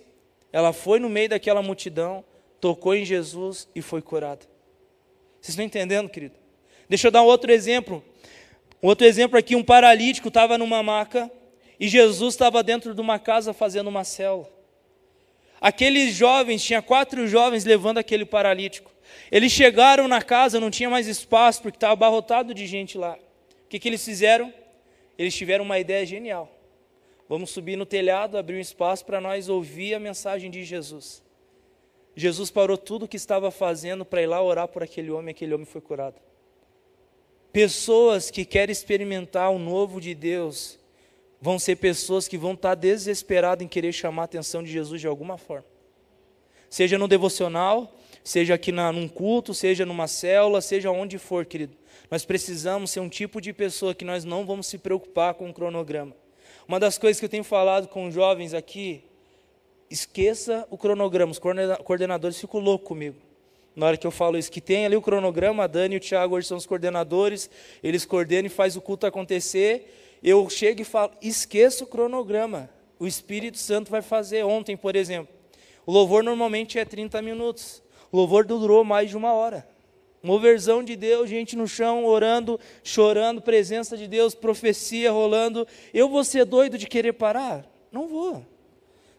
[0.53, 2.23] Ela foi no meio daquela multidão,
[2.59, 4.45] tocou em Jesus e foi curada.
[5.41, 6.35] Vocês estão entendendo, querido?
[6.87, 8.03] Deixa eu dar outro exemplo.
[8.83, 11.31] Outro exemplo aqui, um paralítico estava numa maca
[11.79, 14.47] e Jesus estava dentro de uma casa fazendo uma célula.
[15.59, 18.91] Aqueles jovens, tinha quatro jovens levando aquele paralítico.
[19.31, 23.17] Eles chegaram na casa, não tinha mais espaço porque estava abarrotado de gente lá.
[23.71, 24.53] Que, que eles fizeram?
[25.17, 26.51] Eles tiveram uma ideia genial.
[27.29, 31.23] Vamos subir no telhado, abrir um espaço para nós ouvir a mensagem de Jesus.
[32.13, 35.53] Jesus parou tudo o que estava fazendo para ir lá orar por aquele homem, aquele
[35.53, 36.19] homem foi curado.
[37.53, 40.77] Pessoas que querem experimentar o novo de Deus,
[41.39, 45.07] vão ser pessoas que vão estar desesperadas em querer chamar a atenção de Jesus de
[45.07, 45.65] alguma forma.
[46.69, 51.75] Seja no devocional, seja aqui na, num culto, seja numa célula, seja onde for, querido.
[52.09, 55.53] Nós precisamos ser um tipo de pessoa que nós não vamos se preocupar com o
[55.53, 56.15] cronograma.
[56.67, 59.03] Uma das coisas que eu tenho falado com os jovens aqui,
[59.89, 61.31] esqueça o cronograma.
[61.31, 63.17] Os coordenadores ficam loucos comigo.
[63.75, 65.99] Na hora que eu falo isso, que tem ali o cronograma, a Dani e o
[66.01, 67.49] Tiago hoje são os coordenadores,
[67.81, 69.87] eles coordenam e faz o culto acontecer
[70.23, 72.69] eu chego e falo, esqueça o cronograma.
[72.99, 74.43] O Espírito Santo vai fazer.
[74.43, 75.33] Ontem, por exemplo,
[75.85, 77.81] o louvor normalmente é 30 minutos.
[78.11, 79.67] O louvor durou mais de uma hora.
[80.21, 85.67] Uma versão de Deus, gente no chão, orando, chorando, presença de Deus, profecia rolando.
[85.93, 87.65] Eu vou ser doido de querer parar?
[87.91, 88.45] Não vou.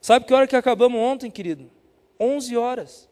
[0.00, 1.70] Sabe que hora que acabamos ontem, querido?
[2.20, 3.08] 11 horas.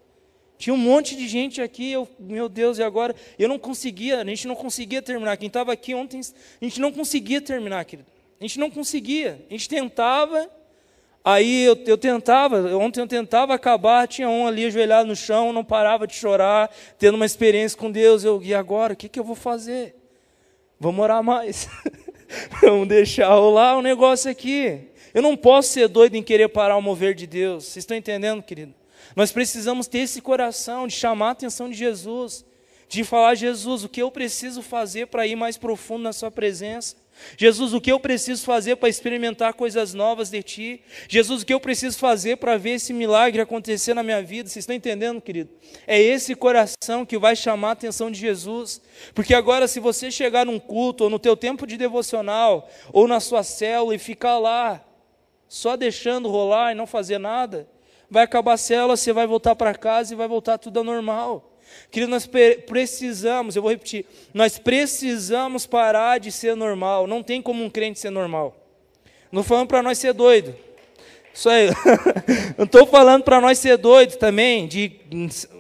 [0.57, 3.15] Tinha um monte de gente aqui, eu, meu Deus, e agora?
[3.39, 5.37] Eu não conseguia, a gente não conseguia terminar.
[5.37, 8.09] Quem estava aqui ontem, a gente não conseguia terminar, querido.
[8.39, 9.45] A gente não conseguia.
[9.49, 10.51] A gente tentava,
[11.25, 15.65] aí eu, eu tentava, ontem eu tentava acabar, tinha um ali ajoelhado no chão, não
[15.65, 18.25] parava de chorar, tendo uma experiência com Deus.
[18.25, 18.95] Eu, e agora?
[18.95, 19.95] O que, que eu vou fazer?
[20.79, 21.69] Vamos orar mais.
[22.63, 24.89] Vamos deixar rolar o um negócio aqui.
[25.13, 27.65] Eu não posso ser doido em querer parar o mover de Deus.
[27.65, 28.75] Vocês estão entendendo, querido?
[29.17, 32.45] Nós precisamos ter esse coração de chamar a atenção de Jesus,
[32.89, 36.97] de falar: Jesus, o que eu preciso fazer para ir mais profundo na Sua presença?
[37.37, 40.83] Jesus, o que eu preciso fazer para experimentar coisas novas de Ti?
[41.09, 44.49] Jesus, o que eu preciso fazer para ver esse milagre acontecer na minha vida?
[44.49, 45.51] Vocês estão entendendo, querido?
[45.87, 48.81] É esse coração que vai chamar a atenção de Jesus.
[49.15, 53.21] Porque agora, se você chegar num culto, ou no teu tempo de devocional, ou na
[53.21, 54.85] sua célula e ficar lá,
[55.49, 57.69] só deixando rolar e não fazer nada,
[58.11, 61.50] vai acabar a célula, você vai voltar para casa e vai voltar tudo ao normal.
[61.91, 62.29] Querido, nós
[62.67, 67.07] precisamos, eu vou repetir, nós precisamos parar de ser normal.
[67.07, 68.57] Não tem como um crente ser normal.
[69.33, 70.55] Não falando para nós ser doido.
[71.33, 71.69] Isso aí.
[72.59, 74.67] Não estou falando para nós ser doido também.
[74.67, 75.01] De,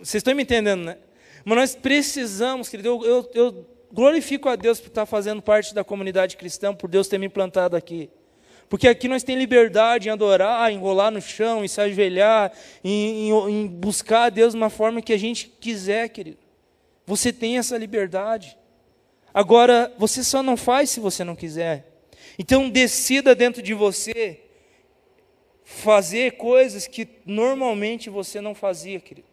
[0.02, 0.98] vocês estão me entendendo, né?
[1.44, 2.88] Mas nós precisamos, querido.
[2.88, 7.08] Eu, eu, eu glorifico a Deus por estar fazendo parte da comunidade cristã, por Deus
[7.08, 8.10] ter me implantado aqui.
[8.70, 12.52] Porque aqui nós temos liberdade em adorar, em rolar no chão, em se ajoelhar,
[12.84, 16.38] em, em, em buscar a Deus de uma forma que a gente quiser, querido.
[17.04, 18.56] Você tem essa liberdade.
[19.34, 21.84] Agora, você só não faz se você não quiser.
[22.38, 24.40] Então, decida dentro de você
[25.64, 29.26] fazer coisas que normalmente você não fazia, querido.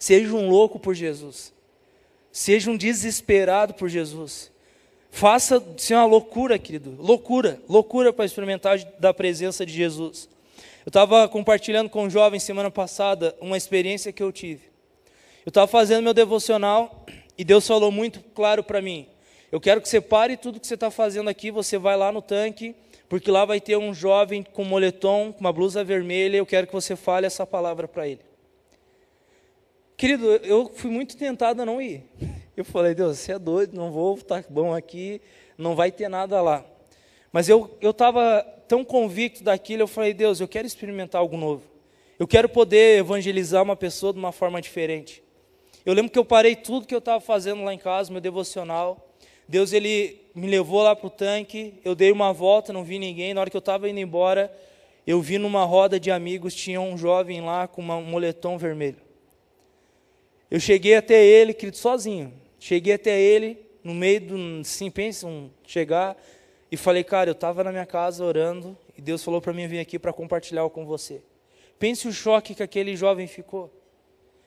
[0.00, 1.54] Seja um louco por Jesus.
[2.32, 4.50] Seja um desesperado por Jesus.
[5.10, 6.96] Faça ser uma loucura, querido.
[6.98, 10.28] Loucura, loucura para experimentar da presença de Jesus.
[10.84, 14.62] Eu estava compartilhando com um jovem semana passada uma experiência que eu tive.
[15.44, 17.06] Eu estava fazendo meu devocional
[17.38, 19.06] e Deus falou muito claro para mim.
[19.50, 22.20] Eu quero que você pare tudo que você está fazendo aqui, você vai lá no
[22.20, 22.74] tanque,
[23.08, 26.72] porque lá vai ter um jovem com moletom, com uma blusa vermelha, eu quero que
[26.72, 28.20] você fale essa palavra para ele.
[29.96, 32.04] Querido, eu fui muito tentado a não ir.
[32.56, 35.20] Eu falei, Deus, você é doido, não vou estar bom aqui,
[35.58, 36.64] não vai ter nada lá.
[37.30, 41.62] Mas eu estava tão convicto daquilo, eu falei, Deus, eu quero experimentar algo novo.
[42.18, 45.22] Eu quero poder evangelizar uma pessoa de uma forma diferente.
[45.84, 49.14] Eu lembro que eu parei tudo que eu estava fazendo lá em casa, meu devocional.
[49.46, 53.34] Deus, ele me levou lá para o tanque, eu dei uma volta, não vi ninguém.
[53.34, 54.50] Na hora que eu estava indo embora,
[55.06, 58.96] eu vi numa roda de amigos, tinha um jovem lá com uma, um moletom vermelho.
[60.50, 62.32] Eu cheguei até ele, querido, sozinho.
[62.58, 64.64] Cheguei até ele, no meio do.
[64.64, 66.16] Sim, pensam, chegar,
[66.70, 69.78] e falei, cara, eu estava na minha casa orando, e Deus falou para mim vir
[69.78, 71.22] aqui para compartilhar com você.
[71.78, 73.72] Pense o choque que aquele jovem ficou.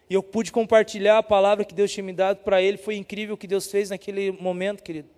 [0.10, 3.36] E eu pude compartilhar a palavra que Deus tinha me dado para ele, foi incrível
[3.36, 5.10] o que Deus fez naquele momento, querido.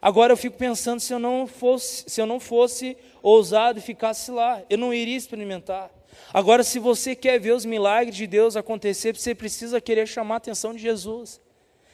[0.00, 4.32] Agora eu fico pensando se eu não fosse, se eu não fosse ousado e ficasse
[4.32, 5.88] lá, eu não iria experimentar.
[6.34, 10.36] Agora, se você quer ver os milagres de Deus acontecer, você precisa querer chamar a
[10.38, 11.40] atenção de Jesus.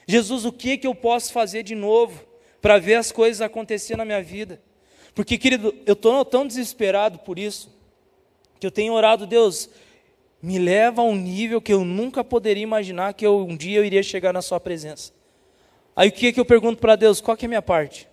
[0.09, 2.25] Jesus, o que, que eu posso fazer de novo
[2.59, 4.59] para ver as coisas acontecer na minha vida?
[5.13, 7.71] Porque, querido, eu estou tão desesperado por isso,
[8.59, 9.69] que eu tenho orado, Deus,
[10.41, 13.85] me leva a um nível que eu nunca poderia imaginar que eu, um dia eu
[13.85, 15.13] iria chegar na Sua presença.
[15.95, 17.21] Aí o que, que eu pergunto para Deus?
[17.21, 18.07] Qual que é a minha parte?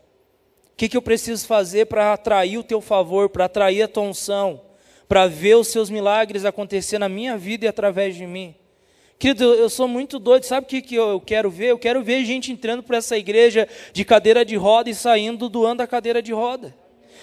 [0.74, 4.02] O que, que eu preciso fazer para atrair o Teu favor, para atrair a Tua
[4.02, 4.60] unção,
[5.08, 8.54] para ver os Seus milagres acontecer na minha vida e através de mim?
[9.18, 11.70] Querido, eu sou muito doido, sabe o que, que eu quero ver?
[11.70, 15.82] Eu quero ver gente entrando para essa igreja de cadeira de roda e saindo doando
[15.82, 16.74] a cadeira de roda.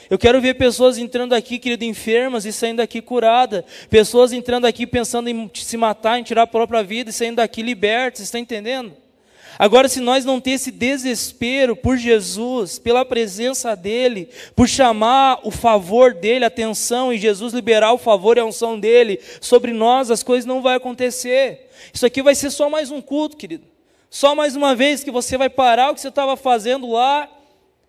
[0.10, 3.63] Eu quero ver pessoas entrando aqui, querido, enfermas e saindo daqui curada.
[3.89, 7.62] Pessoas entrando aqui pensando em se matar, em tirar a própria vida e saindo daqui
[7.62, 9.02] libertas, está entendendo?
[9.57, 15.51] Agora, se nós não ter esse desespero por Jesus, pela presença dEle, por chamar o
[15.51, 20.09] favor dEle, a atenção, e Jesus liberar o favor e a unção dEle sobre nós,
[20.09, 21.69] as coisas não vão acontecer.
[21.93, 23.65] Isso aqui vai ser só mais um culto, querido.
[24.09, 27.29] Só mais uma vez que você vai parar o que você estava fazendo lá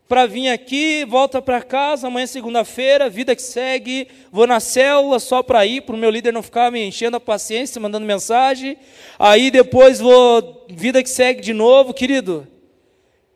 [0.08, 5.18] para vir aqui, volta para casa, amanhã é segunda-feira, vida que segue, vou na célula
[5.18, 8.76] só para ir, para o meu líder não ficar me enchendo a paciência, mandando mensagem,
[9.18, 12.46] aí depois vou, vida que segue de novo, querido,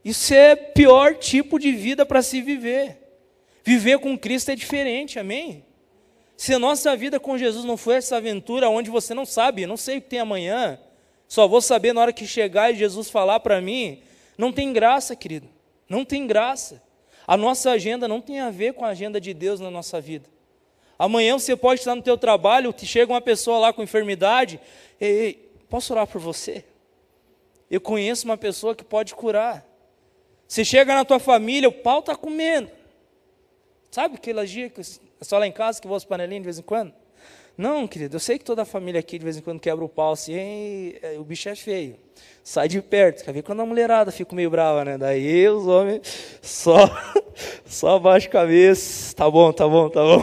[0.04, 2.98] isso é pior tipo de vida para se viver,
[3.64, 5.64] viver com Cristo é diferente, amém?
[6.37, 9.76] Se a nossa vida com Jesus não foi essa aventura onde você não sabe, não
[9.76, 10.78] sei o que tem amanhã,
[11.26, 14.02] só vou saber na hora que chegar e Jesus falar para mim,
[14.37, 15.57] não tem graça, querido.
[15.88, 16.83] Não tem graça.
[17.27, 20.29] A nossa agenda não tem a ver com a agenda de Deus na nossa vida.
[20.98, 24.61] Amanhã você pode estar no teu trabalho, chega uma pessoa lá com enfermidade,
[25.01, 26.64] ei, ei, posso orar por você?
[27.70, 29.64] Eu conheço uma pessoa que pode curar.
[30.46, 32.70] Você chega na tua família, o pau está comendo.
[33.90, 34.85] Sabe aquela dia que é
[35.24, 36.92] só lá em casa que vou aos panelinhos de vez em quando?
[37.58, 39.88] Não, querido, eu sei que toda a família aqui de vez em quando quebra o
[39.88, 41.98] pau assim, o bicho é feio
[42.48, 43.24] sai de perto.
[43.24, 44.96] Quer ver quando a mulherada fica meio brava, né?
[44.96, 46.00] Daí os homens
[46.40, 46.88] só,
[47.66, 49.14] só abaixa a cabeça.
[49.14, 50.22] Tá bom, tá bom, tá bom.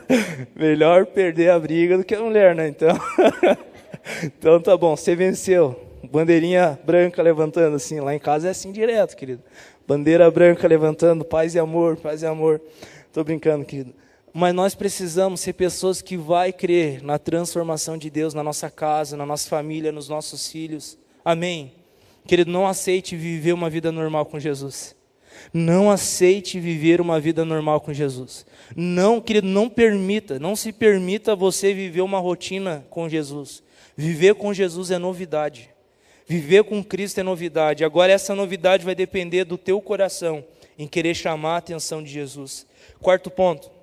[0.56, 2.68] Melhor perder a briga do que a mulher, né?
[2.68, 2.88] Então,
[4.24, 5.78] então tá bom, você venceu.
[6.10, 8.00] Bandeirinha branca levantando assim.
[8.00, 9.42] Lá em casa é assim direto, querido.
[9.86, 12.62] Bandeira branca levantando, paz e amor, paz e amor.
[13.12, 13.92] Tô brincando, querido.
[14.32, 19.16] Mas nós precisamos ser pessoas que vai crer na transformação de Deus na nossa casa,
[19.16, 20.98] na nossa família, nos nossos filhos.
[21.24, 21.72] Amém?
[22.26, 24.94] Querido, não aceite viver uma vida normal com Jesus.
[25.52, 28.44] Não aceite viver uma vida normal com Jesus.
[28.76, 33.62] Não, querido, não permita, não se permita você viver uma rotina com Jesus.
[33.96, 35.70] Viver com Jesus é novidade.
[36.26, 37.84] Viver com Cristo é novidade.
[37.84, 40.44] Agora essa novidade vai depender do teu coração
[40.78, 42.66] em querer chamar a atenção de Jesus.
[43.00, 43.77] Quarto ponto.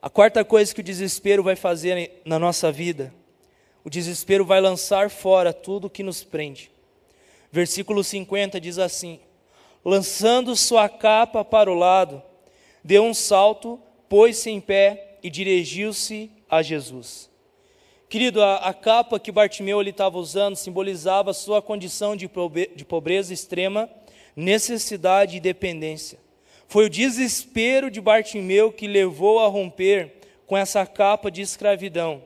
[0.00, 3.12] A quarta coisa que o desespero vai fazer na nossa vida
[3.86, 6.72] o desespero vai lançar fora tudo que nos prende.
[7.52, 9.20] Versículo 50 diz assim:
[9.84, 12.20] Lançando sua capa para o lado,
[12.82, 17.30] deu um salto, pôs-se em pé e dirigiu-se a Jesus.
[18.08, 23.32] Querido, a, a capa que Bartimeu estava usando simbolizava sua condição de, pobre, de pobreza
[23.32, 23.88] extrema,
[24.34, 26.18] necessidade e dependência.
[26.68, 30.14] Foi o desespero de Bartimeu que levou a romper
[30.46, 32.22] com essa capa de escravidão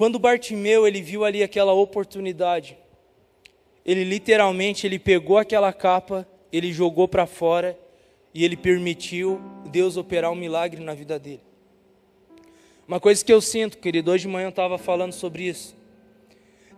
[0.00, 2.74] quando Bartimeu ele viu ali aquela oportunidade,
[3.84, 7.78] ele literalmente ele pegou aquela capa, ele jogou para fora
[8.32, 11.42] e ele permitiu Deus operar um milagre na vida dele.
[12.88, 15.76] Uma coisa que eu sinto, querido, hoje de manhã eu estava falando sobre isso.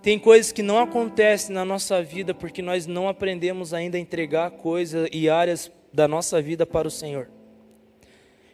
[0.03, 4.51] Tem coisas que não acontecem na nossa vida porque nós não aprendemos ainda a entregar
[4.51, 7.29] coisas e áreas da nossa vida para o Senhor.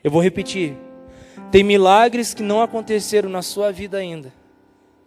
[0.05, 0.77] Eu vou repetir.
[1.51, 4.33] Tem milagres que não aconteceram na sua vida ainda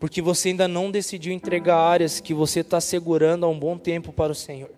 [0.02, 4.12] porque você ainda não decidiu entregar áreas que você está segurando há um bom tempo
[4.12, 4.72] para o Senhor.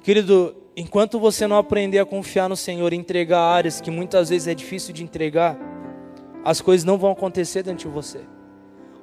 [0.00, 4.46] Querido, enquanto você não aprender a confiar no Senhor e entregar áreas que muitas vezes
[4.46, 5.58] é difícil de entregar,
[6.44, 8.20] as coisas não vão acontecer dentro de você.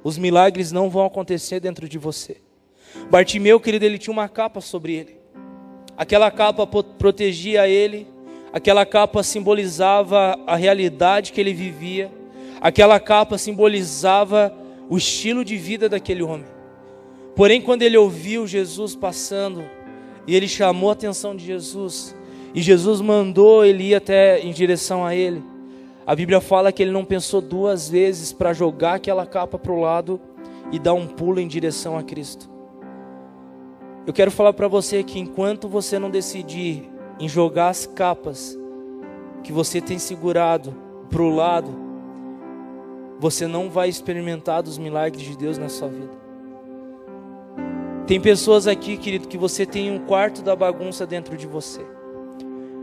[0.05, 2.37] Os milagres não vão acontecer dentro de você.
[3.11, 5.17] Bartimeu, querido, ele tinha uma capa sobre ele.
[5.97, 8.07] Aquela capa protegia ele,
[8.53, 12.09] aquela capa simbolizava a realidade que ele vivia
[12.65, 14.51] Aquela capa simbolizava
[14.89, 16.47] o estilo de vida daquele homem.
[17.35, 19.63] Porém, quando ele ouviu Jesus passando
[20.25, 22.15] e ele chamou a atenção de Jesus,
[22.55, 25.43] e Jesus mandou ele ir até em direção a ele,
[26.07, 29.79] a Bíblia fala que ele não pensou duas vezes para jogar aquela capa para o
[29.79, 30.21] lado
[30.71, 32.49] e dar um pulo em direção a Cristo.
[34.05, 36.87] Eu quero falar para você que enquanto você não decidir
[37.19, 38.55] em jogar as capas
[39.43, 40.75] que você tem segurado
[41.09, 41.71] para o lado,
[43.19, 46.11] você não vai experimentar dos milagres de Deus na sua vida.
[48.05, 51.94] Tem pessoas aqui, querido, que você tem um quarto da bagunça dentro de você.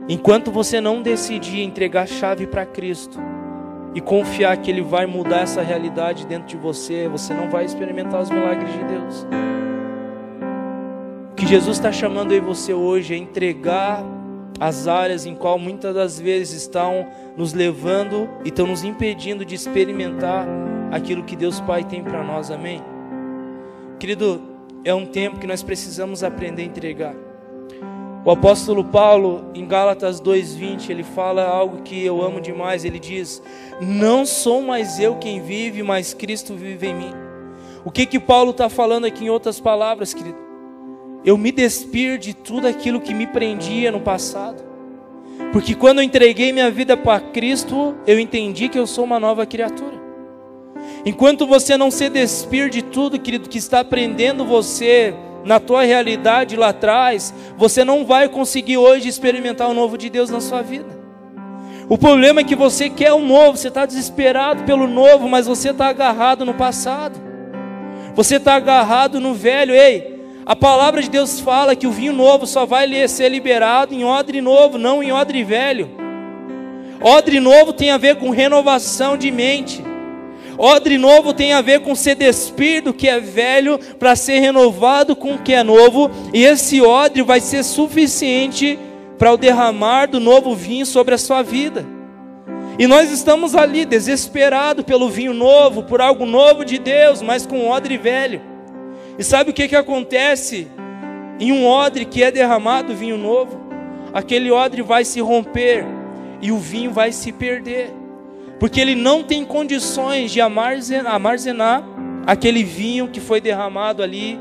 [0.09, 3.19] Enquanto você não decidir entregar a chave para Cristo
[3.95, 8.21] e confiar que Ele vai mudar essa realidade dentro de você, você não vai experimentar
[8.21, 9.27] os milagres de Deus.
[11.31, 14.05] O que Jesus está chamando aí você hoje é entregar
[14.59, 19.55] as áreas em qual muitas das vezes estão nos levando e estão nos impedindo de
[19.55, 20.47] experimentar
[20.91, 22.83] aquilo que Deus Pai tem para nós, amém?
[23.99, 24.43] Querido,
[24.85, 27.32] é um tempo que nós precisamos aprender a entregar.
[28.25, 32.85] O apóstolo Paulo, em Gálatas 2:20, ele fala algo que eu amo demais.
[32.85, 33.43] Ele diz:
[33.81, 37.13] Não sou mais eu quem vive, mas Cristo vive em mim.
[37.85, 40.39] O que que Paulo está falando aqui em outras palavras, querido?
[41.25, 44.63] Eu me despir de tudo aquilo que me prendia no passado.
[45.53, 49.45] Porque quando eu entreguei minha vida para Cristo, eu entendi que eu sou uma nova
[49.45, 50.01] criatura.
[51.05, 55.13] Enquanto você não se despir de tudo, querido, que está prendendo você
[55.45, 60.31] na tua realidade lá atrás, você não vai conseguir hoje experimentar o novo de Deus
[60.31, 61.03] na sua vida.
[61.89, 65.71] O problema é que você quer o novo, você está desesperado pelo novo, mas você
[65.71, 67.21] está agarrado no passado.
[68.15, 69.75] Você está agarrado no velho.
[69.75, 74.05] Ei, a palavra de Deus fala que o vinho novo só vai ser liberado em
[74.05, 75.91] odre novo, não em odre velho.
[77.01, 79.83] Odre novo tem a ver com renovação de mente.
[80.59, 85.17] Odre novo tem a ver com ser despir do que é velho para ser renovado
[85.17, 88.79] com o que é novo, e esse odre vai ser suficiente
[89.19, 91.87] para o derramar do novo vinho sobre a sua vida.
[92.79, 97.59] E nós estamos ali desesperados pelo vinho novo, por algo novo de Deus, mas com
[97.59, 98.41] um odre velho.
[99.19, 100.67] E sabe o que, que acontece
[101.39, 103.61] em um odre que é derramado vinho novo?
[104.13, 105.85] Aquele odre vai se romper
[106.41, 108.02] e o vinho vai se perder
[108.63, 111.83] porque ele não tem condições de armazenar
[112.25, 114.39] aquele vinho que foi derramado ali,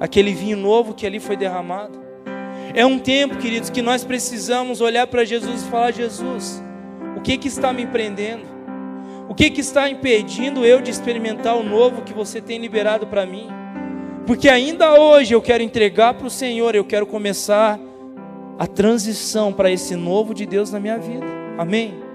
[0.00, 2.00] aquele vinho novo que ali foi derramado.
[2.72, 6.62] É um tempo, queridos, que nós precisamos olhar para Jesus e falar: Jesus,
[7.18, 8.44] o que, que está me prendendo?
[9.28, 13.26] O que, que está impedindo eu de experimentar o novo que você tem liberado para
[13.26, 13.46] mim?
[14.26, 17.78] Porque ainda hoje eu quero entregar para o Senhor, eu quero começar
[18.58, 21.26] a transição para esse novo de Deus na minha vida.
[21.58, 22.09] Amém?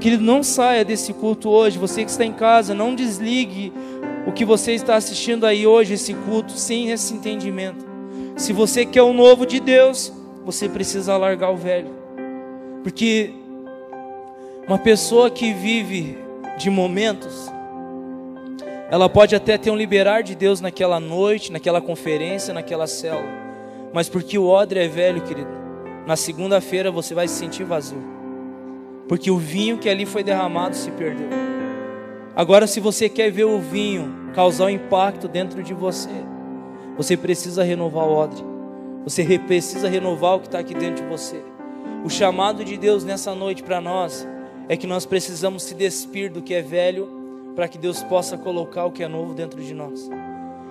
[0.00, 1.78] Querido, não saia desse culto hoje.
[1.78, 3.72] Você que está em casa, não desligue
[4.26, 7.84] o que você está assistindo aí hoje, esse culto, sem esse entendimento.
[8.36, 10.12] Se você quer o novo de Deus,
[10.44, 11.90] você precisa largar o velho.
[12.84, 13.32] Porque
[14.68, 16.16] uma pessoa que vive
[16.56, 17.50] de momentos,
[18.90, 23.28] ela pode até ter um liberar de Deus naquela noite, naquela conferência, naquela célula.
[23.92, 25.50] Mas porque o odre é velho, querido,
[26.06, 28.17] na segunda-feira você vai se sentir vazio
[29.08, 31.28] porque o vinho que ali foi derramado se perdeu.
[32.36, 36.10] Agora, se você quer ver o vinho causar um impacto dentro de você,
[36.96, 38.44] você precisa renovar o odre,
[39.02, 41.42] você precisa renovar o que está aqui dentro de você.
[42.04, 44.28] O chamado de Deus nessa noite para nós
[44.68, 47.08] é que nós precisamos se despir do que é velho
[47.56, 50.08] para que Deus possa colocar o que é novo dentro de nós.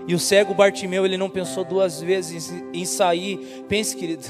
[0.07, 3.65] E o cego Bartimeu, ele não pensou duas vezes em sair.
[3.67, 4.23] Pense, querido,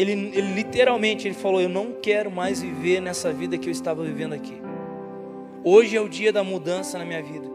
[0.00, 4.02] ele, ele literalmente ele falou: Eu não quero mais viver nessa vida que eu estava
[4.02, 4.54] vivendo aqui.
[5.62, 7.48] Hoje é o dia da mudança na minha vida.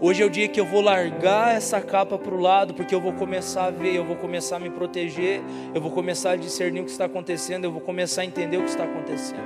[0.00, 3.00] Hoje é o dia que eu vou largar essa capa para o lado, porque eu
[3.00, 5.42] vou começar a ver, eu vou começar a me proteger,
[5.74, 8.62] eu vou começar a discernir o que está acontecendo, eu vou começar a entender o
[8.62, 9.42] que está acontecendo.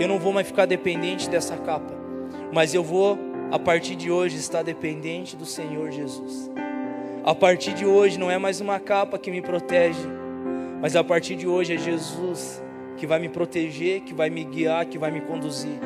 [0.00, 1.94] Eu não vou mais ficar dependente dessa capa,
[2.52, 3.16] mas eu vou,
[3.52, 6.50] a partir de hoje, estar dependente do Senhor Jesus.
[7.24, 10.17] A partir de hoje, não é mais uma capa que me protege,
[10.80, 12.62] mas a partir de hoje é Jesus
[12.96, 15.78] que vai me proteger, que vai me guiar, que vai me conduzir.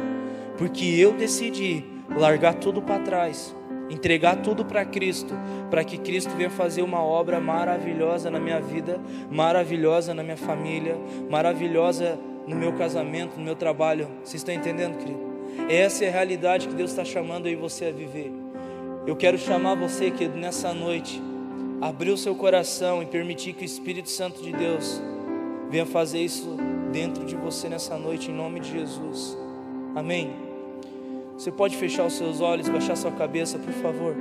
[0.56, 1.84] Porque eu decidi
[2.16, 3.54] largar tudo para trás,
[3.90, 5.34] entregar tudo para Cristo,
[5.70, 10.96] para que Cristo venha fazer uma obra maravilhosa na minha vida, maravilhosa na minha família,
[11.30, 14.08] maravilhosa no meu casamento, no meu trabalho.
[14.24, 15.32] Você está entendendo, querido?
[15.68, 18.32] Essa é a realidade que Deus está chamando aí você a viver.
[19.06, 21.20] Eu quero chamar você, querido, nessa noite
[21.82, 25.02] abrir o seu coração e permitir que o Espírito Santo de Deus
[25.68, 26.56] venha fazer isso
[26.92, 29.36] dentro de você nessa noite, em nome de Jesus.
[29.92, 30.32] Amém.
[31.36, 34.14] Você pode fechar os seus olhos, baixar sua cabeça, por favor.